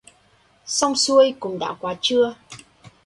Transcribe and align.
Xong 0.65 0.95
xuôi 0.95 1.35
cũng 1.39 1.59
đã 1.59 1.73
quá 1.79 1.95
trưa 2.01 2.35